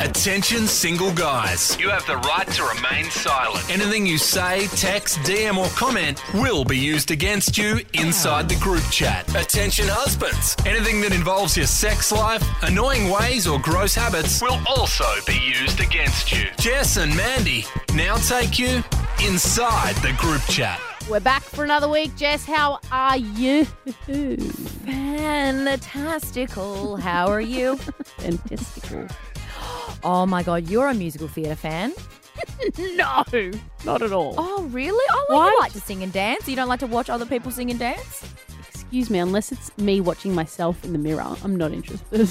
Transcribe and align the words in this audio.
Attention, 0.00 0.66
single 0.66 1.10
guys. 1.12 1.78
You 1.80 1.88
have 1.88 2.04
the 2.06 2.18
right 2.18 2.46
to 2.48 2.64
remain 2.64 3.10
silent. 3.10 3.68
Anything 3.70 4.04
you 4.04 4.18
say, 4.18 4.66
text, 4.68 5.18
DM, 5.20 5.56
or 5.56 5.68
comment 5.70 6.22
will 6.34 6.64
be 6.64 6.76
used 6.76 7.10
against 7.10 7.56
you 7.56 7.80
inside 7.94 8.46
the 8.48 8.56
group 8.56 8.82
chat. 8.90 9.26
Attention, 9.34 9.86
husbands. 9.88 10.54
Anything 10.66 11.00
that 11.00 11.14
involves 11.14 11.56
your 11.56 11.66
sex 11.66 12.12
life, 12.12 12.44
annoying 12.62 13.08
ways, 13.10 13.46
or 13.46 13.58
gross 13.58 13.94
habits 13.94 14.42
will 14.42 14.60
also 14.66 15.06
be 15.26 15.38
used 15.38 15.80
against 15.80 16.30
you. 16.30 16.44
Jess 16.58 16.98
and 16.98 17.16
Mandy 17.16 17.64
now 17.94 18.16
take 18.16 18.58
you 18.58 18.84
inside 19.24 19.94
the 19.96 20.12
group 20.18 20.42
chat. 20.42 20.78
We're 21.08 21.20
back 21.20 21.42
for 21.42 21.64
another 21.64 21.88
week. 21.88 22.14
Jess, 22.16 22.44
how 22.44 22.80
are 22.92 23.16
you? 23.16 23.64
Fantastical. 24.84 26.96
How 26.96 27.28
are 27.28 27.40
you? 27.40 27.76
Fantastical. 28.18 29.06
Oh 30.04 30.26
my 30.26 30.42
god, 30.42 30.68
you're 30.68 30.88
a 30.88 30.94
musical 30.94 31.28
theatre 31.28 31.56
fan. 31.56 31.92
No, 32.96 33.24
not 33.84 34.02
at 34.02 34.12
all. 34.12 34.34
Oh 34.36 34.64
really? 34.64 35.04
Oh, 35.10 35.26
well, 35.30 35.50
you 35.50 35.60
like 35.60 35.72
to 35.72 35.80
sing 35.80 36.02
and 36.02 36.12
dance. 36.12 36.46
You 36.48 36.56
don't 36.56 36.68
like 36.68 36.80
to 36.80 36.86
watch 36.86 37.08
other 37.08 37.24
people 37.24 37.50
sing 37.50 37.70
and 37.70 37.78
dance? 37.78 38.24
Excuse 38.68 39.10
me, 39.10 39.18
unless 39.18 39.52
it's 39.52 39.76
me 39.78 40.00
watching 40.00 40.34
myself 40.34 40.84
in 40.84 40.92
the 40.92 40.98
mirror, 40.98 41.36
I'm 41.42 41.56
not 41.56 41.72
interested. 41.72 42.30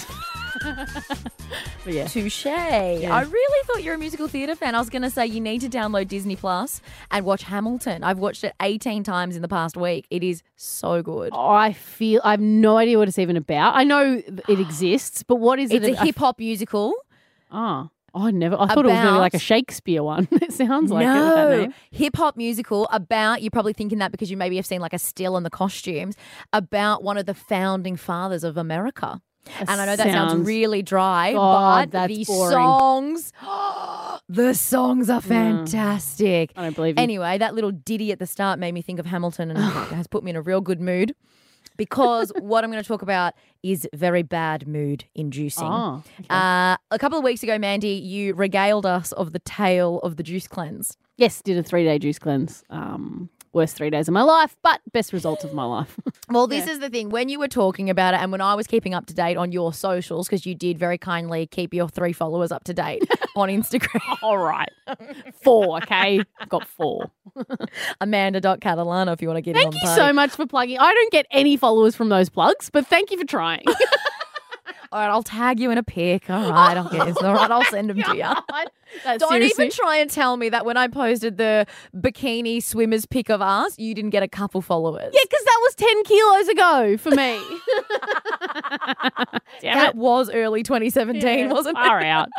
but 0.64 1.94
yeah. 1.94 2.08
Touche. 2.08 2.46
I 2.46 3.22
really 3.22 3.68
thought 3.68 3.84
you're 3.84 3.96
a 3.96 3.98
musical 3.98 4.28
theatre 4.28 4.56
fan. 4.56 4.76
I 4.76 4.80
was 4.80 4.90
going 4.90 5.02
to 5.02 5.10
say 5.10 5.26
you 5.26 5.42
need 5.42 5.62
to 5.62 5.70
download 5.70 6.08
Disney 6.08 6.36
Plus 6.36 6.82
and 7.12 7.26
watch 7.26 7.44
Hamilton. 7.44 8.04
I've 8.04 8.20
watched 8.20 8.44
it 8.44 8.54
18 8.62 9.04
times 9.04 9.36
in 9.36 9.42
the 9.42 9.48
past 9.48 9.76
week. 9.78 10.08
It 10.10 10.24
is 10.24 10.44
so 10.56 11.02
good. 11.02 11.32
Oh, 11.34 11.50
I 11.50 11.74
feel 11.74 12.22
I 12.24 12.32
have 12.32 12.40
no 12.40 12.78
idea 12.78 12.98
what 12.98 13.08
it's 13.08 13.20
even 13.20 13.38
about. 13.38 13.76
I 13.76 13.84
know 13.84 14.22
it 14.26 14.60
exists, 14.60 15.24
but 15.24 15.36
what 15.36 15.60
is 15.60 15.72
it? 15.72 15.84
it's 15.84 15.98
it? 15.98 16.02
a 16.02 16.06
hip 16.06 16.18
hop 16.18 16.40
musical. 16.40 16.94
Oh, 17.56 17.90
I 18.14 18.32
never. 18.32 18.56
I 18.60 18.68
thought 18.68 18.86
it 18.86 18.90
was 18.90 18.94
maybe 18.94 19.08
About- 19.08 19.20
like 19.20 19.34
a 19.34 19.40
Shakespeare 19.40 20.04
one. 20.04 20.28
it 20.32 20.52
sounds 20.52 20.92
like 20.92 21.04
it. 21.04 21.08
that 21.08 21.50
no, 21.50 21.62
name. 21.62 21.74
hip 21.92 22.18
hop 22.18 22.36
musical 22.36 22.88
about 22.92 23.42
you're 23.42 23.52
probably 23.52 23.74
thinking 23.74 24.00
that 24.00 24.12
because 24.12 24.30
you 24.30 24.38
maybe 24.38 24.58
have 24.58 24.66
seen 24.66 24.82
like 24.82 24.94
a 24.94 25.00
still 25.00 25.38
and 25.38 25.46
the 25.46 25.50
costumes 25.50 26.16
about 26.54 27.04
one 27.04 27.18
of 27.18 27.26
the 27.26 27.34
founding 27.34 27.96
fathers 27.96 28.44
of 28.44 28.58
America. 28.58 29.22
and 29.60 29.70
I 29.70 29.86
know 29.86 29.96
that 29.96 30.08
sounds, 30.08 30.32
sounds- 30.34 30.48
really 30.48 30.82
dry, 30.82 31.34
God, 31.34 31.92
but 31.92 31.92
that's 31.92 32.18
the 32.18 32.26
boring. 32.26 32.52
songs, 32.52 33.34
the 34.30 34.54
songs 34.54 35.10
are 35.10 35.22
mm. 35.22 35.26
fantastic. 35.26 36.52
I 36.56 36.64
don't 36.64 36.76
believe 36.76 36.98
you. 36.98 37.04
Anyway, 37.04 37.38
that 37.38 37.54
little 37.54 37.72
ditty 37.72 38.12
at 38.12 38.20
the 38.20 38.28
start 38.28 38.60
made 38.60 38.74
me 38.74 38.82
think 38.82 39.00
of 39.00 39.06
Hamilton 39.06 39.52
and 39.52 39.60
has 39.94 40.08
put 40.08 40.24
me 40.24 40.32
in 40.32 40.36
a 40.36 40.42
real 40.42 40.62
good 40.62 40.82
mood 40.82 41.16
because 41.78 42.32
what 42.40 42.64
I'm 42.64 42.72
going 42.72 42.82
to 42.84 42.88
talk 42.88 43.02
about 43.02 43.34
is 43.64 43.88
very 43.94 44.24
bad 44.24 44.68
mood 44.68 45.06
inducing. 45.16 45.68
Oh, 45.68 46.04
okay. 46.20 46.28
Uh, 46.30 46.78
a 46.92 47.00
couple 47.00 47.18
of 47.18 47.24
weeks 47.24 47.44
ago, 47.44 47.58
Mandy, 47.58 47.90
you 47.90 48.34
regaled 48.34 48.86
us 48.86 49.12
of 49.14 49.34
the 49.34 49.40
tale 49.40 50.00
of 50.00 50.18
the 50.18 50.24
juice 50.24 50.48
cleanse. 50.48 50.98
yes, 51.18 51.42
did 51.42 51.58
a 51.58 51.64
three 51.64 51.84
day 51.84 51.98
juice 52.00 52.20
cleanse. 52.20 52.64
Um, 52.70 53.30
worst 53.56 53.76
three 53.76 53.90
days 53.90 54.08
of 54.08 54.14
my 54.14 54.22
life, 54.22 54.56
but 54.62 54.82
best 54.92 55.14
results 55.14 55.44
of 55.44 55.54
my 55.54 55.64
life. 55.64 55.98
Well, 56.28 56.48
this 56.48 56.68
is 56.68 56.80
the 56.80 56.90
thing. 56.90 57.10
When 57.12 57.30
you 57.30 57.38
were 57.38 57.48
talking 57.48 57.88
about 57.88 58.16
it, 58.16 58.20
and 58.20 58.32
when 58.32 58.42
I 58.42 58.56
was 58.56 58.66
keeping 58.66 58.96
up 58.96 59.06
to 59.06 59.14
date 59.14 59.38
on 59.38 59.52
your 59.52 59.72
socials, 59.74 60.28
because 60.28 60.44
you 60.44 60.56
did 60.56 60.80
very 60.80 60.98
kindly 60.98 61.46
keep 61.46 61.72
your 61.72 61.88
three 61.88 62.14
followers 62.14 62.52
up 62.52 62.64
to 62.64 62.74
date 62.74 63.04
on 63.36 63.48
Instagram, 63.50 64.18
All 64.24 64.40
right, 64.40 64.70
four. 65.44 65.78
Okay, 65.84 66.22
I've 66.40 66.50
got 66.50 66.68
four. 66.68 67.12
Amanda.catalana, 68.02 69.14
if 69.14 69.22
you 69.22 69.28
want 69.28 69.38
to 69.38 69.42
get 69.44 69.52
in 69.52 69.58
on 69.58 69.72
Thank 69.72 69.76
you 69.76 69.88
page. 69.88 69.96
so 69.96 70.12
much 70.14 70.32
for 70.32 70.48
plugging. 70.48 70.80
I 70.80 70.92
don't 70.94 71.12
get 71.12 71.28
any 71.30 71.58
followers 71.58 71.96
from 71.96 72.10
those 72.10 72.28
plugs, 72.28 72.72
but 72.72 72.88
thank 72.88 73.12
you 73.12 73.20
for 73.20 73.26
trying. 73.26 73.64
All 74.96 75.02
right, 75.02 75.10
I'll 75.10 75.24
tag 75.24 75.60
you 75.60 75.72
in 75.72 75.78
a 75.78 75.84
pic. 75.84 76.30
All 76.30 76.52
right, 76.54 76.78
I'll 76.78 76.88
get 76.90 77.06
it. 77.10 77.18
All 77.22 77.34
right, 77.34 77.52
I'll 77.52 77.66
send 77.66 77.90
them 77.90 78.02
to 78.02 78.16
you. 78.16 78.22
That's 79.04 79.20
Don't 79.20 79.30
seriously- 79.30 79.66
even 79.66 79.76
try 79.76 79.98
and 79.98 80.10
tell 80.10 80.38
me 80.38 80.48
that 80.48 80.66
when 80.66 80.78
I 80.78 80.88
posted 80.88 81.36
the 81.38 81.66
bikini 81.94 82.64
swimmers 82.64 83.06
pic 83.06 83.30
of 83.30 83.42
us, 83.42 83.78
you 83.78 83.94
didn't 83.94 84.12
get 84.12 84.24
a 84.24 84.28
couple 84.30 84.62
followers. 84.62 85.12
Yeah, 85.14 85.20
because 85.24 85.44
that 85.44 85.60
was 85.64 85.76
10 85.76 86.04
kilos 86.06 86.48
ago 86.48 86.98
for 86.98 87.12
me. 87.12 87.42
Damn 89.62 89.76
that 89.78 89.90
it. 89.90 89.96
was 89.96 90.30
early 90.30 90.64
2017, 90.64 91.22
Yeah, 91.40 91.52
wasn't 91.52 91.78
it? 91.78 91.82
Far 91.86 92.02
out. 92.02 92.30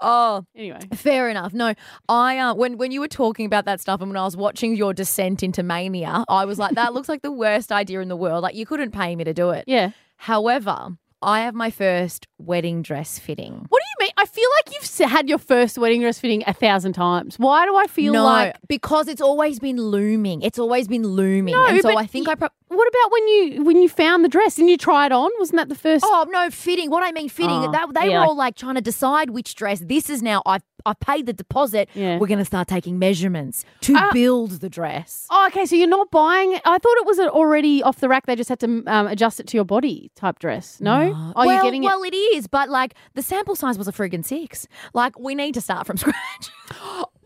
Oh, 0.00 0.44
Anyway. 0.54 0.80
Fair 0.94 1.30
enough. 1.30 1.54
No, 1.54 1.72
I 2.10 2.38
uh, 2.38 2.54
when 2.54 2.76
when 2.76 2.90
you 2.90 3.00
were 3.00 3.08
talking 3.08 3.46
about 3.46 3.64
that 3.64 3.80
stuff 3.80 4.00
and 4.02 4.10
when 4.10 4.16
I 4.18 4.24
was 4.24 4.36
watching 4.36 4.76
your 4.76 4.92
descent 4.92 5.42
into 5.42 5.62
mania, 5.62 6.24
I 6.28 6.44
was 6.44 6.58
like, 6.58 6.74
that 6.74 6.92
looks 6.92 7.08
like 7.08 7.22
the 7.22 7.32
worst 7.32 7.72
idea 7.72 8.00
in 8.00 8.08
the 8.08 8.16
world. 8.16 8.42
Like 8.42 8.54
you 8.54 8.66
couldn't 8.66 8.90
pay 8.90 9.16
me 9.16 9.24
to 9.24 9.32
do 9.32 9.50
it. 9.50 9.64
Yeah. 9.66 9.90
However, 10.16 10.96
I 11.22 11.40
have 11.40 11.54
my 11.54 11.70
first 11.70 12.26
wedding 12.38 12.82
dress 12.82 13.18
fitting. 13.18 13.66
What 13.68 13.82
you? 14.00 14.08
I 14.16 14.26
feel 14.26 14.48
like 14.66 14.74
you've 14.74 15.10
had 15.10 15.28
your 15.28 15.38
first 15.38 15.78
wedding 15.78 16.00
dress 16.00 16.18
fitting 16.18 16.42
a 16.46 16.52
thousand 16.52 16.92
times. 16.94 17.38
Why 17.38 17.66
do 17.66 17.76
I 17.76 17.86
feel 17.86 18.12
no, 18.12 18.24
like. 18.24 18.56
because 18.68 19.08
it's 19.08 19.20
always 19.20 19.58
been 19.58 19.76
looming. 19.78 20.42
It's 20.42 20.58
always 20.58 20.88
been 20.88 21.02
looming, 21.06 21.54
No, 21.54 21.66
and 21.66 21.80
so 21.80 21.88
but 21.94 21.98
I 21.98 22.06
think 22.06 22.26
y- 22.26 22.32
I. 22.32 22.34
Pro- 22.36 22.48
What 22.68 22.88
about 22.88 23.12
when 23.12 23.28
you 23.28 23.64
when 23.64 23.80
you 23.82 23.88
found 23.88 24.24
the 24.24 24.28
dress 24.28 24.58
and 24.58 24.68
you 24.68 24.76
tried 24.76 25.12
on? 25.12 25.30
Wasn't 25.38 25.56
that 25.56 25.68
the 25.68 25.74
first? 25.74 26.04
Oh 26.06 26.26
no, 26.30 26.50
fitting. 26.50 26.90
What 26.90 27.02
I 27.02 27.12
mean 27.12 27.28
fitting. 27.28 27.50
Oh, 27.50 27.72
that, 27.72 27.94
they 27.94 28.10
yeah, 28.10 28.20
were 28.20 28.26
all 28.26 28.36
like 28.36 28.56
trying 28.56 28.74
to 28.76 28.80
decide 28.80 29.30
which 29.30 29.54
dress. 29.54 29.80
This 29.80 30.10
is 30.10 30.22
now. 30.22 30.42
I've 30.46 30.62
I've 30.84 31.00
paid 31.00 31.26
the 31.26 31.32
deposit. 31.32 31.88
Yeah. 31.94 32.18
We're 32.18 32.28
going 32.28 32.38
to 32.38 32.44
start 32.44 32.68
taking 32.68 32.96
measurements 32.96 33.64
to 33.80 33.94
Ah. 33.96 34.10
build 34.12 34.52
the 34.60 34.68
dress. 34.68 35.26
Oh, 35.30 35.46
okay. 35.48 35.66
So 35.66 35.74
you're 35.74 35.88
not 35.88 36.12
buying. 36.12 36.54
I 36.64 36.78
thought 36.78 36.96
it 36.98 37.06
was 37.06 37.18
already 37.18 37.82
off 37.82 37.96
the 37.98 38.08
rack. 38.08 38.26
They 38.26 38.36
just 38.36 38.48
had 38.48 38.60
to 38.60 38.84
um, 38.86 39.08
adjust 39.08 39.40
it 39.40 39.48
to 39.48 39.56
your 39.56 39.64
body 39.64 40.12
type 40.14 40.38
dress. 40.38 40.80
No. 40.80 40.92
are 41.34 41.44
well, 41.44 41.54
you're 41.54 41.62
getting 41.64 41.82
it. 41.82 41.86
well, 41.86 42.04
it 42.04 42.14
is, 42.14 42.46
but 42.46 42.68
like 42.70 42.94
the 43.14 43.22
sample 43.22 43.56
size 43.56 43.78
was 43.78 43.85
a 43.88 43.92
friggin' 43.92 44.24
six. 44.24 44.66
Like 44.94 45.18
we 45.18 45.34
need 45.34 45.54
to 45.54 45.60
start 45.60 45.86
from 45.86 45.96
scratch. 45.98 46.50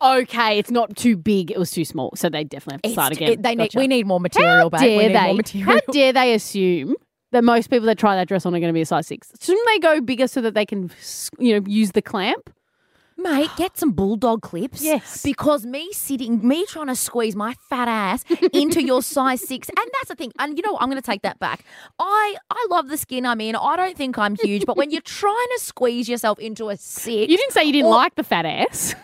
Okay, 0.02 0.58
it's 0.58 0.70
not 0.70 0.96
too 0.96 1.16
big. 1.16 1.50
It 1.50 1.58
was 1.58 1.70
too 1.70 1.84
small, 1.84 2.12
so 2.16 2.28
they 2.30 2.42
definitely 2.44 2.74
have 2.74 2.82
to 2.82 2.88
It's 2.88 2.94
start 2.94 3.12
t- 3.14 3.24
again. 3.24 3.42
they 3.42 3.54
need, 3.54 3.64
Gotcha. 3.72 3.78
we 3.78 3.86
need 3.86 4.06
more 4.06 4.20
material, 4.20 4.70
How 4.72 4.78
babe. 4.78 4.80
We 4.80 4.88
dare 4.88 5.08
need 5.08 5.16
they? 5.16 5.24
more 5.26 5.34
material. 5.34 5.72
How 5.86 5.92
dare 5.92 6.12
they 6.14 6.34
assume 6.34 6.94
that 7.32 7.44
most 7.44 7.68
people 7.70 7.86
that 7.86 7.98
try 7.98 8.16
that 8.16 8.26
dress 8.26 8.46
on 8.46 8.54
are 8.54 8.60
going 8.60 8.70
to 8.70 8.74
be 8.74 8.80
a 8.80 8.86
size 8.86 9.06
six? 9.06 9.30
Shouldn't 9.40 9.66
they 9.66 9.78
go 9.78 10.00
bigger 10.00 10.26
so 10.26 10.40
that 10.40 10.54
they 10.54 10.64
can, 10.64 10.90
you 11.38 11.60
know, 11.60 11.66
use 11.66 11.92
the 11.92 12.02
clamp? 12.02 12.50
Mate, 13.22 13.50
get 13.56 13.76
some 13.78 13.92
bulldog 13.92 14.42
clips. 14.42 14.82
Yes. 14.82 15.22
Because 15.22 15.66
me 15.66 15.92
sitting, 15.92 16.46
me 16.46 16.64
trying 16.66 16.86
to 16.88 16.96
squeeze 16.96 17.36
my 17.36 17.54
fat 17.68 17.88
ass 17.88 18.24
into 18.52 18.82
your 18.82 19.02
size 19.02 19.46
six, 19.46 19.68
and 19.68 19.76
that's 19.94 20.08
the 20.08 20.14
thing. 20.16 20.32
And 20.38 20.56
you 20.56 20.62
know 20.62 20.72
what? 20.72 20.82
I'm 20.82 20.88
going 20.88 21.00
to 21.02 21.06
take 21.06 21.22
that 21.22 21.38
back. 21.38 21.64
I 21.98 22.36
I 22.50 22.66
love 22.70 22.88
the 22.88 22.96
skin 22.96 23.26
I'm 23.26 23.40
in. 23.40 23.56
I 23.56 23.76
don't 23.76 23.96
think 23.96 24.16
I'm 24.18 24.36
huge, 24.36 24.64
but 24.66 24.76
when 24.76 24.90
you're 24.92 25.00
trying 25.02 25.46
to 25.56 25.60
squeeze 25.62 26.08
yourself 26.08 26.38
into 26.38 26.68
a 26.70 26.76
six, 26.76 27.30
You 27.30 27.36
didn't 27.36 27.52
say 27.52 27.64
you 27.64 27.72
didn't 27.72 27.86
Or- 27.86 27.94
like 27.96 28.14
the 28.14 28.24
fat 28.24 28.46
ass. 28.46 28.94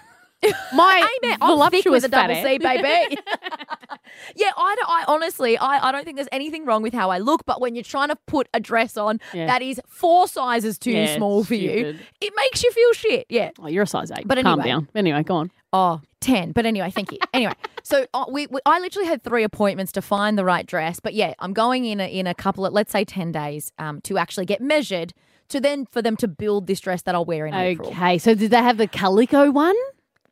My 0.75 1.09
thick 1.23 1.39
voluptuous 1.39 2.03
with 2.03 2.05
a 2.05 2.09
double. 2.09 2.35
C, 2.35 2.59
baby. 2.59 3.17
yeah, 4.37 4.51
I, 4.57 4.75
don't, 4.77 4.89
I 4.89 5.05
honestly, 5.09 5.57
I, 5.59 5.89
I 5.89 5.93
don't 5.93 6.05
think 6.05 6.17
there's 6.17 6.29
anything 6.33 6.65
wrong 6.65 6.83
with 6.83 6.93
how 6.93 7.11
I 7.11 7.19
look, 7.19 7.45
but 7.47 7.61
when 7.61 7.75
you're 7.75 7.85
trying 7.85 8.09
to 8.09 8.17
put 8.27 8.49
a 8.55 8.61
dress 8.61 8.97
on 8.97 9.21
Yeah. 9.33 9.47
that 9.47 9.63
is 9.63 9.81
four 9.89 10.29
sizes 10.29 10.79
too 10.79 10.93
Yeah, 10.93 11.17
small 11.17 11.45
for 11.45 11.55
you, 11.55 11.99
it 12.21 12.33
makes 12.37 12.63
you 12.63 12.71
feel 12.73 12.93
shit. 12.93 13.27
Yeah. 13.29 13.51
Oh, 13.59 13.69
you're 13.69 13.85
a 13.85 13.87
size 13.87 14.11
eight. 14.11 14.27
But 14.27 14.41
calm 14.43 14.61
anyway. 14.61 14.69
down. 14.69 14.89
Anyway, 14.95 15.23
go 15.23 15.37
on. 15.37 15.51
Oh, 15.73 16.01
10. 16.21 16.53
But 16.53 16.67
anyway, 16.67 16.91
thank 16.91 17.13
you. 17.13 17.19
Anyway, 17.33 17.53
so 17.83 18.07
uh, 18.15 18.25
we, 18.31 18.47
we 18.47 18.61
I 18.65 18.79
literally 18.81 19.09
had 19.09 19.23
three 19.23 19.43
appointments 19.43 19.93
to 19.93 20.03
find 20.03 20.39
the 20.39 20.45
right 20.45 20.67
dress. 20.67 21.01
But 21.01 21.15
yeah, 21.15 21.35
I'm 21.39 21.53
going 21.53 21.85
in 21.85 22.01
a, 22.01 22.07
in 22.07 22.27
a 22.27 22.35
couple 22.35 22.65
of, 22.67 22.73
let's 22.73 22.93
say 22.93 23.05
10 23.05 23.33
days 23.33 23.73
um, 23.79 24.01
to 24.03 24.17
actually 24.19 24.47
get 24.47 24.61
measured 24.61 25.13
to 25.49 25.61
then 25.61 25.87
for 25.87 26.03
them 26.03 26.17
to 26.17 26.29
build 26.29 26.67
this 26.67 26.81
dress 26.81 27.03
that 27.03 27.15
I'll 27.15 27.25
wear 27.25 27.47
in 27.47 27.55
April. 27.55 27.89
Okay, 27.91 28.19
so 28.19 28.35
did 28.35 28.51
they 28.51 28.57
have 28.59 28.79
the 28.79 28.89
calico 28.89 29.51
one, 29.51 29.77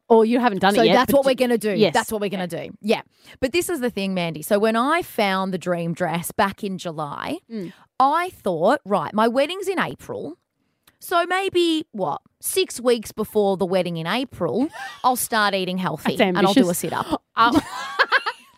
or 0.09 0.25
you 0.25 0.38
haven't 0.41 0.59
done 0.59 0.75
So 0.75 0.82
it 0.82 0.87
yet? 0.87 0.92
So 0.92 0.98
that's 0.98 1.12
what 1.12 1.25
we're 1.25 1.34
going 1.34 1.50
to 1.50 1.59
do. 1.59 1.72
Yes. 1.72 1.94
That's 1.94 2.12
what 2.12 2.20
we're 2.20 2.31
going 2.31 2.48
to 2.48 2.69
do. 2.69 2.76
Yeah. 2.81 3.03
But 3.41 3.53
this 3.53 3.69
is 3.69 3.81
the 3.81 3.91
thing, 3.91 4.15
Mandy. 4.15 4.42
So 4.42 4.59
when 4.59 4.76
I 4.76 5.03
found 5.03 5.53
the 5.53 5.59
dream 5.59 5.94
dress 5.94 6.31
back 6.32 6.62
in 6.62 6.78
July, 6.78 7.38
Mm. 7.50 7.72
I 8.00 8.31
thought, 8.31 8.81
right, 8.84 9.14
my 9.14 9.28
wedding's 9.28 9.69
in 9.69 9.78
April. 9.78 10.37
So 10.98 11.25
maybe 11.26 11.87
what? 11.93 12.22
Six 12.41 12.81
weeks 12.81 13.12
before 13.12 13.56
the 13.56 13.67
wedding 13.67 13.99
in 13.99 14.06
April, 14.06 14.69
I'll 15.05 15.17
start 15.17 15.55
eating 15.55 15.78
healthy 15.78 16.17
and 16.20 16.38
I'll 16.38 16.55
do 16.55 16.69
a 16.70 16.75
sit 16.75 16.93
up. 16.93 17.23
Um, 17.37 17.61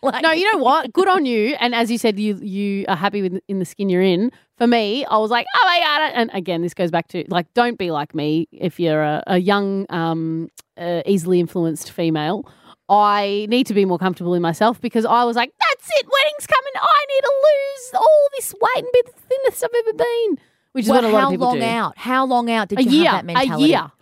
Like- 0.12 0.22
no, 0.22 0.32
you 0.32 0.50
know 0.52 0.58
what? 0.58 0.92
Good 0.92 1.08
on 1.08 1.26
you. 1.26 1.56
And 1.60 1.74
as 1.74 1.90
you 1.90 1.98
said, 1.98 2.18
you 2.18 2.36
you 2.36 2.84
are 2.88 2.96
happy 2.96 3.22
with 3.22 3.40
in 3.48 3.58
the 3.58 3.64
skin 3.64 3.88
you're 3.88 4.02
in. 4.02 4.30
For 4.58 4.66
me, 4.66 5.04
I 5.04 5.18
was 5.18 5.30
like, 5.30 5.46
oh 5.54 5.62
my 5.66 5.78
god! 5.80 6.12
And 6.14 6.30
again, 6.32 6.62
this 6.62 6.72
goes 6.74 6.90
back 6.90 7.08
to 7.08 7.24
like, 7.28 7.52
don't 7.54 7.76
be 7.78 7.90
like 7.90 8.14
me 8.14 8.48
if 8.52 8.80
you're 8.80 9.02
a, 9.02 9.22
a 9.26 9.38
young, 9.38 9.84
um, 9.90 10.48
uh, 10.78 11.02
easily 11.04 11.40
influenced 11.40 11.90
female. 11.92 12.48
I 12.88 13.46
need 13.50 13.66
to 13.66 13.74
be 13.74 13.84
more 13.84 13.98
comfortable 13.98 14.32
in 14.34 14.42
myself 14.42 14.80
because 14.80 15.04
I 15.04 15.24
was 15.24 15.34
like, 15.36 15.52
that's 15.58 15.88
it, 15.98 16.06
wedding's 16.06 16.46
coming. 16.46 16.72
I 16.76 17.06
need 17.08 17.20
to 17.22 17.32
lose 17.48 17.90
all 17.94 18.28
this 18.36 18.54
weight 18.54 18.84
and 18.84 18.92
be 18.92 19.02
the 19.06 19.12
thinnest 19.28 19.64
I've 19.64 19.70
ever 19.86 19.92
been. 19.96 20.38
Which 20.72 20.84
is 20.84 20.90
Well, 20.90 21.02
what 21.02 21.10
a 21.10 21.12
lot 21.12 21.20
how 21.20 21.26
of 21.26 21.30
people 21.32 21.52
do. 21.54 21.60
How 21.60 21.66
long 21.66 21.76
out? 21.76 21.98
How 21.98 22.26
long 22.26 22.50
out 22.50 22.68
did 22.68 22.78
A 22.78 22.82
you 22.84 22.90
year, 22.90 23.04
have 23.10 23.12
that 23.18 23.24
mentality? 23.24 23.64
a 23.64 23.68
year. 23.68 23.92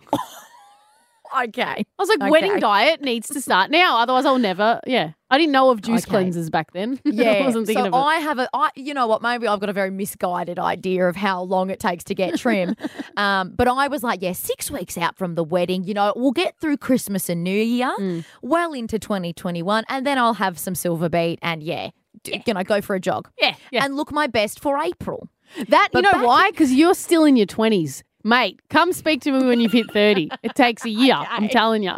Okay. 1.47 1.63
I 1.63 1.85
was 1.97 2.09
like, 2.09 2.21
Okay. 2.21 2.29
wedding 2.29 2.59
diet 2.59 3.01
needs 3.01 3.27
to 3.29 3.41
start 3.41 3.71
now. 3.71 3.97
Otherwise, 3.99 4.25
I'll 4.25 4.37
never. 4.37 4.79
Yeah. 4.87 5.11
I 5.29 5.37
didn't 5.37 5.53
know 5.53 5.69
of 5.71 5.81
juice 5.81 6.05
Okay. 6.07 6.23
cleansers 6.25 6.49
back 6.51 6.71
then. 6.73 6.99
Yeah, 7.05 7.31
I 7.31 7.41
wasn't 7.45 7.65
thinking 7.67 7.83
so 7.85 7.87
of 7.89 7.93
it. 7.93 7.97
I 7.97 8.15
have 8.17 8.39
a, 8.39 8.47
I, 8.53 8.69
you 8.75 8.93
know 8.93 9.07
what? 9.07 9.21
Maybe 9.21 9.47
I've 9.47 9.59
got 9.59 9.69
a 9.69 9.73
very 9.73 9.89
misguided 9.89 10.59
idea 10.59 11.07
of 11.07 11.15
how 11.15 11.41
long 11.43 11.69
it 11.69 11.79
takes 11.79 12.03
to 12.05 12.15
get 12.15 12.37
trim. 12.37 12.75
um, 13.17 13.53
but 13.55 13.67
I 13.67 13.87
was 13.87 14.03
like, 14.03 14.21
yeah, 14.21 14.33
six 14.33 14.69
weeks 14.69 14.97
out 14.97 15.17
from 15.17 15.35
the 15.35 15.43
wedding. 15.43 15.83
You 15.83 15.93
know, 15.95 16.13
we'll 16.15 16.31
get 16.31 16.55
through 16.59 16.77
Christmas 16.77 17.27
and 17.29 17.43
New 17.43 17.51
Year, 17.61 17.93
Mm. 17.99 18.23
well 18.41 18.73
into 18.73 18.99
2021, 18.99 19.83
and 19.89 20.05
then 20.05 20.17
I'll 20.17 20.35
have 20.35 20.57
some 20.59 20.75
silver 20.75 21.09
beet 21.09 21.39
and 21.41 21.61
yeah, 21.63 21.89
d- 22.23 22.41
you 22.45 22.53
know, 22.53 22.63
go 22.63 22.81
for 22.81 22.95
a 22.95 22.99
jog. 22.99 23.29
Yeah, 23.39 23.55
yeah. 23.71 23.83
and 23.83 23.95
look 23.95 24.11
my 24.11 24.27
best 24.27 24.59
for 24.59 24.77
April. 24.79 25.27
That 25.69 25.89
you 25.93 26.01
know 26.01 26.11
back- 26.11 26.23
why? 26.25 26.51
Because 26.51 26.73
you're 26.73 26.93
still 26.95 27.23
in 27.25 27.35
your 27.35 27.45
twenties, 27.45 28.03
mate. 28.25 28.59
Come 28.69 28.91
speak 28.91 29.21
to 29.21 29.31
me 29.31 29.45
when 29.45 29.61
you've 29.61 29.71
hit 29.71 29.89
thirty. 29.91 30.29
It 30.43 30.55
takes 30.55 30.83
a 30.83 30.89
year. 30.89 31.15
I'm 31.15 31.47
telling 31.47 31.83
you. 31.83 31.93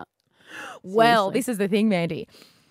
Well, 0.83 1.31
Seriously. 1.31 1.39
this 1.39 1.50
is 1.50 1.57
the 1.57 1.68
thing, 1.68 1.89
Mandy. 1.89 2.27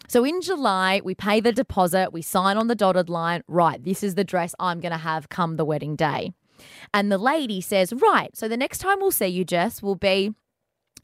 So 0.08 0.24
in 0.24 0.40
July, 0.40 1.00
we 1.04 1.14
pay 1.16 1.40
the 1.40 1.52
deposit, 1.52 2.12
we 2.12 2.22
sign 2.22 2.56
on 2.56 2.68
the 2.68 2.76
dotted 2.76 3.08
line. 3.08 3.42
Right, 3.48 3.82
this 3.82 4.04
is 4.04 4.14
the 4.14 4.22
dress 4.22 4.54
I'm 4.60 4.80
going 4.80 4.92
to 4.92 4.98
have 4.98 5.28
come 5.28 5.56
the 5.56 5.64
wedding 5.64 5.96
day. 5.96 6.32
And 6.94 7.10
the 7.10 7.18
lady 7.18 7.60
says, 7.60 7.92
Right, 7.92 8.34
so 8.36 8.46
the 8.48 8.56
next 8.56 8.78
time 8.78 8.98
we'll 9.00 9.10
see 9.10 9.26
you, 9.26 9.44
Jess, 9.44 9.82
will 9.82 9.96
be, 9.96 10.32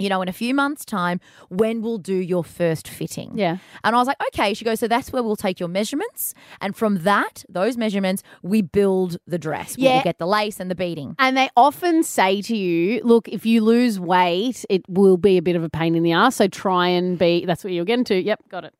you 0.02 0.08
know, 0.08 0.20
in 0.22 0.28
a 0.28 0.32
few 0.32 0.54
months' 0.54 0.84
time 0.84 1.20
when 1.48 1.80
we'll 1.82 1.98
do 1.98 2.14
your 2.14 2.44
first 2.44 2.88
fitting. 2.88 3.32
Yeah. 3.36 3.58
And 3.84 3.94
I 3.94 3.98
was 3.98 4.06
like, 4.08 4.16
Okay. 4.28 4.54
She 4.54 4.64
goes, 4.64 4.80
So 4.80 4.88
that's 4.88 5.12
where 5.12 5.22
we'll 5.22 5.36
take 5.36 5.60
your 5.60 5.68
measurements. 5.68 6.34
And 6.60 6.74
from 6.76 6.98
that, 7.04 7.44
those 7.48 7.76
measurements, 7.76 8.22
we 8.42 8.62
build 8.62 9.16
the 9.26 9.38
dress. 9.38 9.76
Yeah. 9.78 9.94
We'll 9.94 10.02
get 10.04 10.18
the 10.18 10.26
lace 10.26 10.60
and 10.60 10.70
the 10.70 10.74
beading. 10.74 11.14
And 11.18 11.36
they 11.36 11.48
often 11.56 12.02
say 12.02 12.42
to 12.42 12.56
you, 12.56 13.00
look, 13.04 13.28
if 13.28 13.46
you 13.46 13.62
lose 13.62 14.00
weight, 14.00 14.64
it 14.68 14.82
will 14.88 15.16
be 15.16 15.36
a 15.38 15.42
bit 15.42 15.56
of 15.56 15.62
a 15.62 15.68
pain 15.70 15.94
in 15.94 16.02
the 16.02 16.12
ass. 16.12 16.36
So 16.36 16.48
try 16.48 16.88
and 16.88 17.18
be. 17.18 17.44
That's 17.44 17.62
what 17.64 17.72
you're 17.72 17.84
getting 17.84 18.04
to. 18.06 18.20
Yep, 18.20 18.48
got 18.48 18.64
it. 18.64 18.74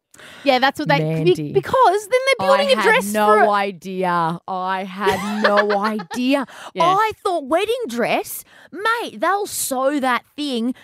Yeah, 0.45 0.59
that's 0.59 0.79
what 0.79 0.89
they 0.89 0.99
Mandy. 0.99 1.35
be- 1.35 1.53
because 1.53 2.03
then 2.09 2.21
they're 2.27 2.47
building 2.47 2.69
I 2.69 2.81
a 2.81 2.83
dress 2.83 3.13
no 3.15 3.27
for. 3.27 3.49
idea. 3.49 4.39
I 4.47 4.85
had 4.85 5.43
no 5.49 5.71
idea. 5.79 6.47
Yeah. 6.75 6.85
I 6.85 7.13
thought 7.25 7.47
wedding 7.47 7.75
dress, 7.89 8.45
mate. 8.71 9.21
They'll 9.21 9.47
sew 9.47 10.01
that 10.01 10.25
thing 10.37 10.75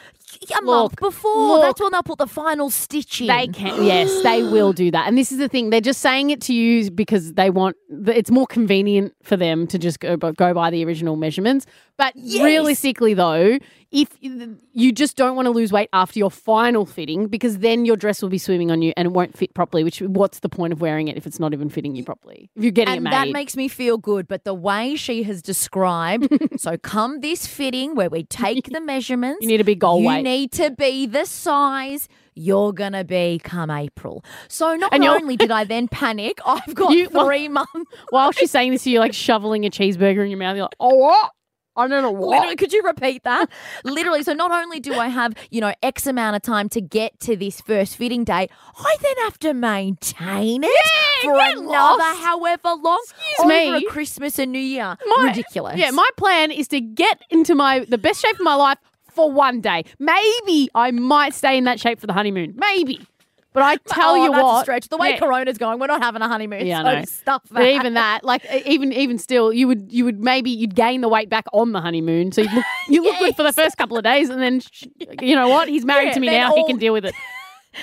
a 0.58 0.62
month 0.62 0.96
before. 0.96 1.48
look. 1.48 1.62
That's 1.62 1.80
when 1.80 1.92
they'll 1.92 2.02
put 2.02 2.18
the 2.18 2.26
final 2.26 2.70
stitch 2.70 3.20
in. 3.20 3.26
They 3.28 3.48
can, 3.48 3.84
yes, 3.84 4.22
they 4.22 4.42
will 4.42 4.72
do 4.72 4.90
that. 4.90 5.06
And 5.08 5.16
this 5.16 5.32
is 5.32 5.38
the 5.38 5.48
thing; 5.48 5.70
they're 5.70 5.80
just 5.80 6.00
saying 6.00 6.30
it 6.30 6.40
to 6.42 6.54
you 6.54 6.90
because 6.90 7.34
they 7.34 7.50
want. 7.50 7.76
It's 8.06 8.30
more 8.30 8.46
convenient 8.46 9.14
for 9.22 9.36
them 9.36 9.66
to 9.68 9.78
just 9.78 10.00
go 10.00 10.16
go 10.16 10.54
by 10.54 10.70
the 10.70 10.84
original 10.84 11.16
measurements. 11.16 11.66
But 11.96 12.12
Yes. 12.14 12.44
realistically, 12.44 13.14
though, 13.14 13.58
if 13.90 14.08
you 14.20 14.92
just 14.92 15.16
don't 15.16 15.34
want 15.34 15.46
to 15.46 15.50
lose 15.50 15.72
weight 15.72 15.88
after 15.92 16.18
your 16.18 16.30
final 16.30 16.84
fitting, 16.84 17.26
because 17.26 17.58
then 17.58 17.84
your 17.86 17.96
dress 17.96 18.20
will 18.20 18.28
be 18.28 18.36
swimming 18.38 18.70
on 18.70 18.82
you 18.82 18.92
and 18.96 19.06
it 19.06 19.12
won't 19.12 19.36
fit 19.36 19.54
properly. 19.54 19.82
Which 19.82 20.00
what's 20.00 20.40
the 20.40 20.48
point 20.50 20.72
of 20.74 20.80
wearing 20.80 21.08
it 21.08 21.16
if 21.16 21.26
it's 21.26 21.40
not 21.40 21.52
even 21.54 21.70
fitting 21.70 21.96
you 21.96 22.04
properly? 22.04 22.50
If 22.54 22.62
you're 22.62 22.70
getting 22.72 22.96
and 22.98 23.06
it 23.06 23.10
made, 23.10 23.12
that 23.14 23.28
makes 23.30 23.56
me 23.56 23.66
feel 23.68 23.96
good. 23.96 24.28
But 24.28 24.44
the 24.44 24.52
way 24.54 24.94
she 24.96 25.22
has 25.22 25.40
described, 25.40 26.28
so 26.60 26.76
come 26.76 27.20
this 27.20 27.46
fitting 27.46 27.94
where 27.94 28.10
we 28.10 28.24
take 28.24 28.66
the 28.70 28.80
measurements. 28.82 29.38
You 29.42 29.48
need 29.48 29.60
a 29.60 29.64
big 29.64 29.78
goal 29.78 30.00
You 30.02 30.08
weight. 30.08 30.22
need 30.22 30.52
to 30.52 30.70
be 30.70 31.06
the 31.06 31.24
size 31.24 32.08
you're 32.40 32.72
gonna 32.72 33.02
be 33.04 33.40
come 33.42 33.68
April. 33.68 34.24
So 34.48 34.76
not 34.76 34.92
only 34.94 35.36
did 35.36 35.50
I 35.50 35.64
then 35.64 35.88
panic, 35.88 36.38
I've 36.46 36.72
got 36.74 36.92
You- 36.92 37.08
well- 37.10 37.26
three 37.26 37.48
months. 37.48 37.72
while 38.10 38.30
she's 38.32 38.50
saying 38.50 38.70
this, 38.72 38.84
to 38.84 38.90
you 38.90 39.00
like 39.00 39.12
shoveling 39.14 39.64
a 39.64 39.70
cheeseburger 39.70 40.22
in 40.22 40.30
your 40.30 40.38
mouth. 40.38 40.54
You're 40.56 40.64
like, 40.66 40.76
oh 40.78 40.94
what? 40.94 41.32
I 41.78 41.86
don't 41.88 42.02
know 42.02 42.10
what. 42.10 42.30
Literally, 42.30 42.56
could 42.56 42.72
you 42.72 42.82
repeat 42.82 43.22
that? 43.24 43.48
Literally, 43.84 44.22
so 44.22 44.32
not 44.34 44.50
only 44.50 44.80
do 44.80 44.94
I 44.94 45.08
have, 45.08 45.34
you 45.50 45.60
know, 45.60 45.72
X 45.82 46.06
amount 46.06 46.36
of 46.36 46.42
time 46.42 46.68
to 46.70 46.80
get 46.80 47.18
to 47.20 47.36
this 47.36 47.60
first 47.60 47.96
fitting 47.96 48.24
date, 48.24 48.50
I 48.76 48.96
then 49.00 49.14
have 49.24 49.38
to 49.40 49.54
maintain 49.54 50.62
it 50.64 51.22
for 51.22 51.32
another 51.38 51.62
lost. 51.66 52.20
however 52.24 52.74
long. 52.82 53.02
Excuse 53.04 53.38
over 53.40 53.48
me. 53.48 53.86
a 53.86 53.90
Christmas 53.90 54.38
and 54.38 54.52
New 54.52 54.58
Year. 54.58 54.96
My- 55.06 55.24
Ridiculous. 55.28 55.76
Yeah, 55.78 55.90
my 55.92 56.08
plan 56.16 56.50
is 56.50 56.68
to 56.68 56.80
get 56.80 57.22
into 57.30 57.54
my 57.54 57.80
the 57.88 57.98
best 57.98 58.20
shape 58.20 58.34
of 58.34 58.40
my 58.40 58.54
life 58.54 58.78
for 59.12 59.30
one 59.30 59.60
day. 59.60 59.84
Maybe 59.98 60.68
I 60.74 60.90
might 60.90 61.34
stay 61.34 61.56
in 61.56 61.64
that 61.64 61.80
shape 61.80 62.00
for 62.00 62.06
the 62.06 62.12
honeymoon. 62.12 62.54
Maybe. 62.56 63.06
But 63.54 63.62
I 63.62 63.76
tell 63.86 64.10
Oh, 64.10 64.24
you 64.24 64.30
what, 64.32 64.62
stretch. 64.62 64.88
The 64.88 64.96
way 64.96 65.10
yeah, 65.10 65.18
Corona's 65.18 65.58
going, 65.58 65.78
we're 65.78 65.86
not 65.86 66.02
having 66.02 66.22
a 66.22 66.28
honeymoon. 66.28 66.66
Yeah, 66.66 66.82
so 66.82 66.94
know. 66.98 67.04
stuff 67.04 67.42
that. 67.44 67.54
but 67.54 67.64
even 67.68 67.94
that, 67.94 68.22
like 68.24 68.44
even 68.66 68.92
even 68.92 69.18
still, 69.18 69.52
you 69.52 69.66
would 69.68 69.88
you 69.90 70.04
would 70.04 70.20
maybe 70.20 70.50
you'd 70.50 70.74
gain 70.74 71.00
the 71.00 71.08
weight 71.08 71.28
back 71.28 71.46
on 71.52 71.72
the 71.72 71.80
honeymoon, 71.80 72.30
so 72.32 72.42
you 72.42 72.54
look 72.54 72.64
you 72.88 73.02
look 73.02 73.18
good 73.18 73.36
for 73.36 73.42
the 73.42 73.52
first 73.52 73.76
couple 73.76 73.96
of 73.96 74.04
days, 74.04 74.28
and 74.28 74.40
then 74.42 74.60
sh- 74.60 74.84
you 75.20 75.34
know 75.34 75.48
what? 75.48 75.68
He's 75.68 75.84
married 75.84 76.08
Yeah, 76.08 76.14
to 76.14 76.20
me 76.20 76.26
now; 76.28 76.54
he 76.54 76.64
can 76.66 76.76
deal 76.78 76.92
with 76.92 77.04
it. 77.04 77.14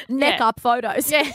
neck 0.10 0.40
up 0.42 0.60
photos. 0.60 1.12
Yeah. 1.12 1.32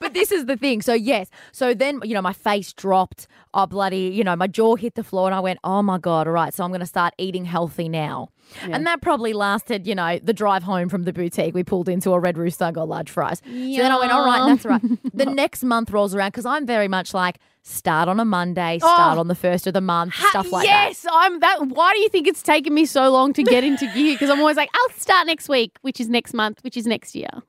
But 0.00 0.14
this 0.14 0.30
is 0.32 0.46
the 0.46 0.56
thing. 0.56 0.82
So 0.82 0.94
yes. 0.94 1.28
So 1.52 1.74
then, 1.74 2.00
you 2.04 2.14
know, 2.14 2.22
my 2.22 2.32
face 2.32 2.72
dropped. 2.72 3.26
Oh 3.54 3.66
bloody, 3.66 4.08
you 4.08 4.22
know, 4.24 4.36
my 4.36 4.46
jaw 4.46 4.76
hit 4.76 4.94
the 4.94 5.02
floor 5.02 5.26
and 5.26 5.34
I 5.34 5.40
went, 5.40 5.58
Oh 5.64 5.82
my 5.82 5.98
God, 5.98 6.26
all 6.26 6.32
right, 6.34 6.52
so 6.52 6.64
I'm 6.64 6.70
gonna 6.72 6.86
start 6.86 7.14
eating 7.18 7.44
healthy 7.46 7.88
now. 7.88 8.28
And 8.62 8.86
that 8.86 9.00
probably 9.02 9.32
lasted, 9.32 9.86
you 9.86 9.94
know, 9.94 10.18
the 10.22 10.32
drive 10.32 10.62
home 10.62 10.88
from 10.88 11.04
the 11.04 11.12
boutique. 11.12 11.54
We 11.54 11.64
pulled 11.64 11.88
into 11.88 12.12
a 12.12 12.18
red 12.20 12.38
rooster, 12.38 12.70
got 12.72 12.88
large 12.88 13.10
fries. 13.10 13.40
So 13.44 13.50
then 13.82 13.92
I 13.92 13.98
went, 13.98 14.12
All 14.12 14.24
right, 14.24 14.48
that's 14.48 14.64
right." 14.64 14.82
The 15.14 15.26
next 15.26 15.62
month 15.64 15.90
rolls 15.90 16.14
around 16.14 16.28
because 16.28 16.46
I'm 16.46 16.66
very 16.66 16.88
much 16.88 17.12
like 17.14 17.38
start 17.68 18.08
on 18.08 18.18
a 18.20 18.24
Monday, 18.24 18.78
start 18.78 19.16
Oh. 19.16 19.20
on 19.20 19.28
the 19.28 19.34
first 19.34 19.66
of 19.66 19.74
the 19.74 19.80
month, 19.80 20.14
stuff 20.14 20.50
like 20.52 20.66
that. 20.66 20.88
yes, 20.88 21.06
I'm 21.10 21.40
that. 21.40 21.68
Why 21.68 21.92
do 21.92 22.00
you 22.00 22.08
think 22.08 22.26
it's 22.26 22.42
taken 22.42 22.72
me 22.74 22.86
so 22.86 23.10
long 23.10 23.32
to 23.34 23.42
get 23.42 23.64
into 23.64 23.86
gear? 23.92 24.14
Because 24.14 24.30
I'm 24.30 24.40
always 24.40 24.56
like, 24.56 24.70
I'll 24.74 24.96
start 24.98 25.26
next 25.26 25.48
week, 25.48 25.76
which 25.82 26.00
is 26.00 26.08
next 26.08 26.32
month, 26.34 26.60
which 26.62 26.76
is 26.76 26.86
next 26.86 27.14
year. 27.14 27.28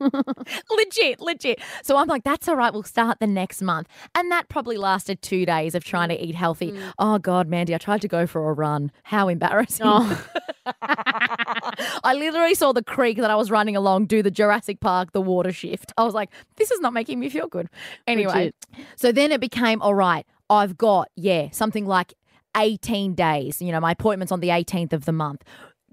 legit, 0.69 1.19
legit. 1.19 1.60
So 1.83 1.98
I'm 1.98 2.07
like, 2.07 2.24
that's 2.24 2.48
all 2.48 2.56
right, 2.56 2.71
we'll 2.74 2.83
start 2.83 3.19
the 3.19 3.27
next 3.27 3.62
month. 3.62 3.88
And 4.16 4.31
that 4.31 4.50
probably 4.50 4.77
lasted 4.77 5.21
two 5.21 5.45
days 5.45 5.75
of 5.75 5.83
trying 5.83 6.10
to 6.10 6.19
eat 6.24 6.36
healthy. 6.36 6.72
Mm. 6.72 6.94
Oh 7.00 7.18
God, 7.19 7.48
Mandy, 7.48 7.74
I 7.74 7.77
tried 7.77 8.01
to 8.01 8.07
go 8.07 8.27
for 8.27 8.50
a 8.50 8.54
run. 8.54 8.92
How 9.04 9.27
embarrassing. 9.27 9.86
oh, 9.86 10.25
I 10.66 12.14
literally 12.14 12.56
saw 12.56 12.72
the 12.72 12.84
creek 12.84 13.18
that 13.18 13.32
I 13.32 13.36
was 13.36 13.52
running 13.52 13.76
along 13.76 14.06
do 14.06 14.22
the 14.22 14.32
Jurassic 14.32 14.80
Park, 14.80 15.12
the 15.12 15.22
water 15.22 15.52
shift. 15.52 15.92
I 15.98 16.04
was 16.04 16.14
like, 16.14 16.30
this 16.58 16.72
is 16.72 16.80
not 16.80 16.94
making 16.94 17.20
me 17.20 17.30
feel 17.30 17.48
good. 17.48 17.70
Anyway, 18.08 18.54
so 18.96 19.12
then 19.12 19.32
it 19.32 19.42
became, 19.42 19.82
all 19.82 19.96
right, 19.96 20.26
I've 20.50 20.78
got, 20.78 21.10
yeah, 21.16 21.50
something 21.52 21.86
like 21.86 22.14
18 22.58 23.14
days. 23.16 23.62
You 23.62 23.72
know, 23.72 23.80
my 23.80 23.92
appointment's 23.92 24.32
on 24.32 24.40
the 24.40 24.50
18th 24.50 24.94
of 24.94 25.06
the 25.06 25.12
month. 25.12 25.44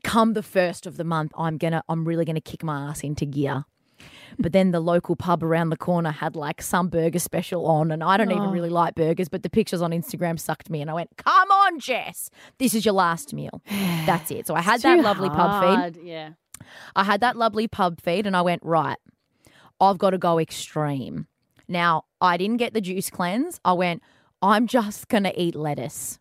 Come 0.05 0.35
the 0.35 0.43
first 0.43 0.87
of 0.87 0.97
the 0.97 1.05
month, 1.05 1.33
I'm 1.37 1.59
gonna, 1.59 1.83
I'm 1.89 2.05
really 2.05 2.25
gonna 2.25 2.41
kick 2.41 2.63
my 2.63 2.91
ass 2.91 3.03
into 3.03 3.27
gear. 3.27 3.65
But 4.39 4.53
then 4.53 4.71
the 4.71 4.81
local 4.81 5.17
pub 5.17 5.43
around 5.43 5.71
the 5.71 5.77
corner 5.77 6.11
had 6.11 6.37
like 6.37 6.61
some 6.63 6.89
burger 6.89 7.19
special 7.19 7.67
on, 7.67 7.91
and 7.91 8.05
I 8.05 8.17
don't 8.17 8.31
even 8.31 8.45
Oh. 8.45 8.51
really 8.51 8.69
like 8.69 8.95
burgers, 8.95 9.29
but 9.29 9.43
the 9.43 9.51
pictures 9.51 9.81
on 9.83 9.93
Instagram 9.93 10.39
sucked 10.39 10.69
me, 10.71 10.81
and 10.83 10.91
I 10.91 10.95
went, 10.95 11.11
"Come 11.17 11.51
on, 11.51 11.79
Jess, 11.81 12.31
this 12.59 12.75
is 12.75 12.85
your 12.85 12.95
last 12.95 13.33
meal. 13.33 13.63
That's 14.07 14.31
it." 14.31 14.47
So 14.47 14.55
I 14.55 14.61
had 14.61 14.81
that 14.83 15.01
lovely 15.03 15.31
pub 15.31 15.95
feed. 15.95 16.03
Yeah. 16.05 16.31
I 16.95 17.05
had 17.05 17.21
that 17.21 17.37
lovely 17.37 17.69
pub 17.69 18.01
feed 18.01 18.27
and 18.27 18.35
I 18.37 18.41
went, 18.43 18.63
right, 18.65 18.97
I've 19.81 19.99
got 19.99 20.11
to 20.11 20.19
go 20.19 20.39
extreme. 20.39 21.27
Now, 21.69 22.05
I 22.21 22.37
didn't 22.39 22.57
get 22.57 22.73
the 22.73 22.81
juice 22.81 23.11
cleanse. 23.11 23.61
I 23.65 23.75
went, 23.75 24.03
I'm 24.41 24.67
just 24.67 25.09
going 25.09 25.25
to 25.25 25.39
eat 25.41 25.55
lettuce. 25.55 26.19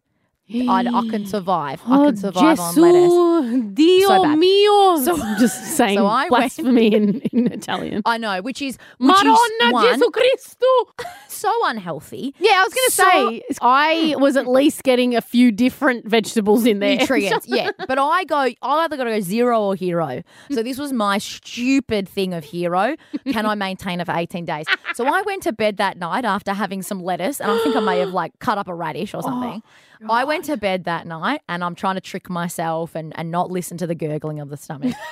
I, 0.47 0.85
I 0.85 1.09
can 1.09 1.25
survive. 1.35 1.81
I 1.87 1.99
Oh, 1.99 2.05
can 2.05 2.17
survive 2.17 2.59
on 2.59 2.75
lettuce. 2.75 3.73
Dio 3.73 4.07
So 4.07 4.23
bad. 4.23 4.37
mio. 4.37 4.97
So- 5.03 5.21
I'm 5.21 5.39
just 5.39 5.63
saying 5.77 5.97
so 5.97 6.05
I 6.05 6.23
went- 6.29 6.29
blasphemy 6.29 6.93
in, 6.93 7.21
in 7.21 7.51
Italian. 7.51 8.01
I 8.05 8.17
know, 8.17 8.41
which 8.41 8.61
is, 8.61 8.77
which 8.99 9.07
Madonna 9.07 9.33
is 9.63 9.71
one, 9.73 9.99
Gesù 9.99 10.11
Cristo. 10.13 10.67
so 11.29 11.51
unhealthy. 11.65 12.33
Yeah, 12.39 12.61
I 12.61 12.63
was 12.63 12.73
going 12.73 12.85
to 12.85 12.91
So- 12.91 13.29
say, 13.31 13.55
I 13.61 14.15
was 14.19 14.35
at 14.37 14.47
least 14.47 14.83
getting 14.83 15.15
a 15.15 15.21
few 15.21 15.51
different 15.51 16.07
vegetables 16.07 16.65
in 16.65 16.79
there. 16.79 16.97
Nutrients, 16.97 17.47
yeah. 17.47 17.71
But 17.87 17.97
I 17.99 18.23
go, 18.25 18.37
I 18.37 18.55
either 18.61 18.97
got 18.97 19.05
to 19.05 19.11
go 19.11 19.19
zero 19.21 19.61
or 19.61 19.75
hero. 19.75 20.21
So 20.51 20.61
this 20.63 20.77
was 20.77 20.93
my 20.93 21.17
stupid 21.17 22.07
thing 22.07 22.33
of 22.33 22.43
hero. 22.43 22.95
Can 23.31 23.45
I 23.45 23.55
maintain 23.55 23.99
it 23.99 24.05
for 24.05 24.13
18 24.15 24.45
days? 24.45 24.65
So 24.93 25.05
I 25.07 25.21
went 25.23 25.43
to 25.43 25.53
bed 25.53 25.77
that 25.77 25.97
night 25.97 26.23
after 26.25 26.53
having 26.53 26.81
some 26.81 26.99
lettuce, 27.01 27.39
and 27.41 27.49
I 27.51 27.57
think 27.63 27.75
I 27.75 27.79
may 27.79 27.99
have 27.99 28.09
like 28.09 28.37
cut 28.39 28.57
up 28.57 28.67
a 28.67 28.73
radish 28.75 29.13
or 29.13 29.17
oh, 29.19 29.21
something. 29.21 29.63
I 30.09 30.23
went 30.25 30.34
to 30.43 30.57
bed 30.57 30.83
that 30.85 31.07
night, 31.07 31.41
and 31.49 31.63
I'm 31.63 31.75
trying 31.75 31.95
to 31.95 32.01
trick 32.01 32.29
myself 32.29 32.95
and, 32.95 33.17
and 33.17 33.31
not 33.31 33.49
listen 33.51 33.77
to 33.77 33.87
the 33.87 33.95
gurgling 33.95 34.39
of 34.39 34.49
the 34.49 34.57
stomach. 34.57 34.93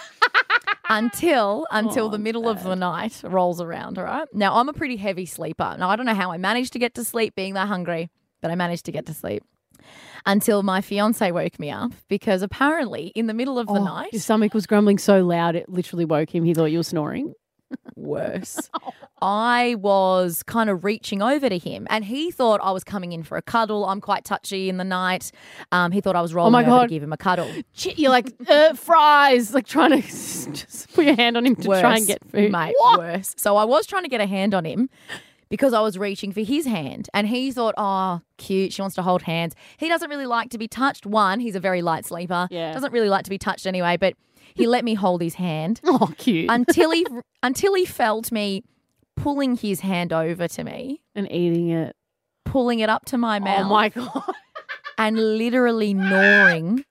Until 0.90 1.66
until 1.72 2.10
the 2.10 2.20
middle 2.20 2.48
of 2.48 2.62
the 2.64 2.76
night 2.76 3.22
rolls 3.24 3.62
around, 3.62 3.98
all 3.98 4.04
right? 4.04 4.28
Now 4.34 4.58
I'm 4.58 4.68
a 4.70 4.74
pretty 4.74 4.98
heavy 4.98 5.26
sleeper. 5.26 5.76
Now 5.80 5.90
I 5.90 5.96
don't 5.96 6.06
know 6.06 6.14
how 6.14 6.32
I 6.32 6.38
managed 6.38 6.74
to 6.74 6.80
get 6.80 6.94
to 6.96 7.04
sleep 7.06 7.36
being 7.36 7.54
that 7.56 7.68
hungry, 7.70 8.12
but 8.42 8.52
I 8.52 8.56
managed 8.56 8.86
to 8.86 8.92
get 8.92 9.06
to 9.08 9.14
sleep 9.14 9.44
until 10.26 10.62
my 10.62 10.82
fiance 10.82 11.32
woke 11.32 11.58
me 11.58 11.72
up 11.72 11.94
because 12.10 12.42
apparently 12.42 13.08
in 13.16 13.28
the 13.28 13.34
middle 13.34 13.58
of 13.58 13.68
the 13.68 13.74
Oh, 13.80 13.84
night, 13.84 14.10
His 14.12 14.24
stomach 14.26 14.54
was 14.54 14.68
grumbling 14.68 14.98
so 15.00 15.26
loud 15.26 15.56
it 15.56 15.68
literally 15.70 16.06
woke 16.06 16.36
him. 16.36 16.44
He 16.44 16.54
thought 16.54 16.66
you 16.66 16.80
were 16.80 16.84
snoring. 16.84 17.34
Worse, 17.96 18.70
I 19.22 19.76
was 19.76 20.44
kind 20.44 20.70
of 20.70 20.84
reaching 20.84 21.22
over 21.22 21.50
to 21.50 21.58
him 21.58 21.88
and 21.90 22.06
he 22.06 22.32
thought 22.32 22.60
I 22.64 22.72
was 22.72 22.84
coming 22.84 23.12
in 23.12 23.24
for 23.24 23.38
a 23.38 23.42
cuddle. 23.42 23.86
I'm 23.86 24.02
quite 24.02 24.26
touchy 24.26 24.70
in 24.70 24.78
the 24.78 24.84
night. 24.84 25.32
Um, 25.72 25.92
he 25.92 26.02
thought 26.02 26.16
I 26.16 26.22
was 26.22 26.34
rolling 26.34 26.52
my 26.54 26.62
over 26.62 26.70
God. 26.70 26.82
to 26.84 26.88
give 26.90 27.04
him 27.04 27.14
a 27.14 27.18
cuddle. 27.18 27.50
You're 27.76 28.12
like, 28.12 28.32
uh, 28.48 28.74
fries, 28.74 29.54
like 29.54 29.66
trying 29.66 29.92
to 29.92 30.02
just 30.08 30.92
Put 30.94 31.06
your 31.06 31.16
hand 31.16 31.38
on 31.38 31.46
him 31.46 31.56
to 31.56 31.68
worse, 31.68 31.82
try 31.82 31.98
and 31.98 32.06
get 32.06 32.24
food. 32.30 32.52
mate. 32.52 32.76
What? 32.78 33.00
Worse. 33.00 33.34
So 33.38 33.56
I 33.58 33.64
was 33.64 33.88
trying 33.88 34.04
to 34.04 34.10
get 34.10 34.22
a 34.22 34.28
hand 34.28 34.54
on 34.54 34.66
him 34.66 34.90
because 35.50 35.74
I 35.74 35.82
was 35.82 35.98
reaching 35.98 36.32
for 36.32 36.42
his 36.42 36.66
hand, 36.66 37.10
and 37.14 37.28
he 37.28 37.52
thought, 37.52 37.76
"Oh, 37.78 38.22
cute. 38.38 38.74
She 38.74 38.82
wants 38.82 38.96
to 38.96 39.02
hold 39.04 39.24
hands." 39.24 39.56
He 39.78 39.88
doesn't 39.88 40.10
really 40.10 40.26
like 40.26 40.50
to 40.52 40.58
be 40.58 40.68
touched. 40.68 41.06
One, 41.06 41.40
he's 41.40 41.56
a 41.56 41.60
very 41.60 41.82
light 41.82 42.06
sleeper. 42.06 42.48
Yeah. 42.52 42.74
Doesn't 42.74 42.92
really 42.92 43.10
like 43.10 43.24
to 43.26 43.30
be 43.30 43.38
touched 43.38 43.66
anyway. 43.66 43.98
But 43.98 44.16
he 44.56 44.68
let 44.68 44.84
me 44.86 44.94
hold 44.94 45.22
his 45.22 45.36
hand 45.36 45.82
Oh, 45.86 46.12
cute. 46.18 46.50
until 46.50 46.92
he 46.92 47.06
until 47.44 47.74
he 47.74 47.86
felt 47.86 48.32
me 48.32 48.64
pulling 49.16 49.56
his 49.56 49.82
hand 49.82 50.12
over 50.12 50.48
to 50.48 50.64
me, 50.64 51.02
and 51.16 51.32
eating 51.32 51.70
it. 51.70 51.96
pulling 52.46 52.80
it 52.80 52.90
up 52.90 53.06
to 53.06 53.18
my 53.18 53.38
oh 53.38 53.40
mouth, 53.42 53.66
Oh 53.66 53.70
my 53.70 53.90
god. 53.90 54.24
and 54.98 55.38
literally 55.38 55.94
gnawing 55.94 56.84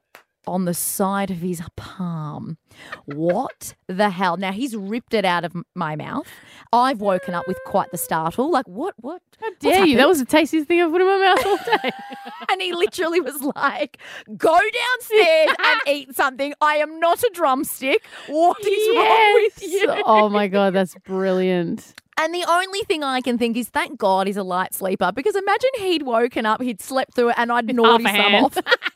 on 0.47 0.65
the 0.65 0.75
side 0.75 1.31
of 1.31 1.39
his 1.39 1.63
palm. 1.77 2.59
What 3.05 3.75
the 3.87 4.11
hell? 4.11 4.37
Now 4.37 4.53
he's 4.53 4.75
ripped 4.77 5.15
it 5.15 5.25
out 5.25 5.45
of 5.45 5.55
my 5.75 5.97
mouth. 5.97 6.27
I've 6.73 7.01
woken 7.01 7.35
up 7.35 7.47
with 7.47 7.59
quite 7.67 7.91
the 7.91 7.99
startle. 7.99 8.51
Like, 8.51 8.67
what? 8.67 8.95
What? 8.99 9.23
How 9.41 9.51
dare 9.61 9.87
you? 9.87 9.97
That 9.97 10.09
was 10.09 10.19
the 10.19 10.25
tastiest 10.25 10.69
thing 10.69 10.81
I've 10.81 10.91
put 10.91 11.01
in 11.01 11.07
my 11.07 11.19
mouth 11.19 11.47
all 11.47 11.79
day. 11.79 11.91
And 12.51 12.61
he 12.61 12.73
literally 12.75 13.21
was 13.21 13.41
like, 13.57 13.99
go 14.37 14.59
downstairs 14.59 15.57
and 15.59 15.81
eat 15.87 16.15
something. 16.15 16.53
I 16.61 16.77
am 16.77 17.01
not 17.01 17.23
a 17.23 17.31
drumstick. 17.33 18.03
What 18.29 18.61
is 18.65 18.97
wrong 18.97 19.35
with 19.35 19.63
you? 19.63 20.03
Oh 20.05 20.29
my 20.29 20.49
god, 20.49 20.75
that's 20.75 20.95
brilliant. 21.07 21.95
And 22.19 22.35
the 22.35 22.45
only 22.47 22.81
thing 22.83 23.03
I 23.03 23.21
can 23.21 23.39
think 23.39 23.57
is, 23.57 23.69
thank 23.69 23.99
God 23.99 24.27
he's 24.27 24.37
a 24.37 24.43
light 24.43 24.75
sleeper 24.75 25.13
because 25.13 25.35
imagine 25.35 25.71
he'd 25.79 26.03
woken 26.03 26.45
up, 26.45 26.61
he'd 26.61 26.83
slept 26.83 27.15
through 27.15 27.31
it, 27.31 27.37
and 27.39 27.51
I'd 27.51 27.67
his 27.67 27.77
thumb 27.77 28.35
off. 28.35 28.59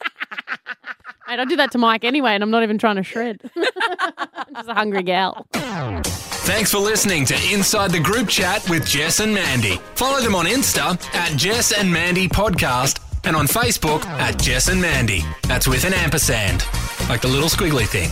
Mate, 1.29 1.41
I 1.41 1.45
do 1.45 1.57
that 1.57 1.73
to 1.73 1.79
Mike 1.79 2.05
anyway, 2.05 2.35
and 2.35 2.43
I'm 2.43 2.51
not 2.51 2.63
even 2.63 2.79
trying 2.79 2.97
to 2.97 3.03
shred. 3.03 3.41
I'm 3.57 4.55
just 4.55 4.69
a 4.69 4.75
hungry 4.75 5.03
gal. 5.03 5.47
Thanks 5.53 6.71
for 6.71 6.79
listening 6.79 7.25
to 7.27 7.35
Inside 7.53 7.91
the 7.91 7.99
Group 7.99 8.29
Chat 8.29 8.69
with 8.71 8.87
Jess 8.87 9.19
and 9.19 9.35
Mandy. 9.35 9.77
Follow 9.97 10.21
them 10.21 10.37
on 10.37 10.47
Insta 10.47 11.03
at 11.15 11.37
Jess 11.37 11.73
and 11.73 11.93
Mandy 11.93 12.29
Podcast 12.29 13.01
and 13.25 13.35
on 13.35 13.47
Facebook 13.49 14.05
at 14.07 14.41
Jess 14.41 14.69
and 14.69 14.81
Mandy. 14.81 15.25
That's 15.43 15.67
with 15.67 15.85
an 15.85 15.95
ampersand, 15.95 16.65
like 17.09 17.21
the 17.23 17.29
little 17.29 17.49
squiggly 17.49 17.87
thing. 17.87 18.11